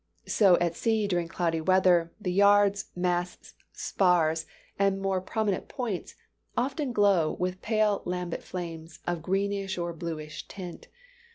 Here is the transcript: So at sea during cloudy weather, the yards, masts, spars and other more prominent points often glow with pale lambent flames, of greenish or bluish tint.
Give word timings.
So 0.25 0.57
at 0.57 0.75
sea 0.75 1.07
during 1.07 1.27
cloudy 1.27 1.61
weather, 1.61 2.11
the 2.19 2.31
yards, 2.31 2.85
masts, 2.95 3.53
spars 3.71 4.47
and 4.79 4.95
other 4.95 5.01
more 5.03 5.21
prominent 5.21 5.67
points 5.67 6.15
often 6.57 6.91
glow 6.91 7.33
with 7.33 7.61
pale 7.61 8.01
lambent 8.03 8.41
flames, 8.41 9.01
of 9.05 9.21
greenish 9.21 9.77
or 9.77 9.93
bluish 9.93 10.47
tint. 10.47 10.87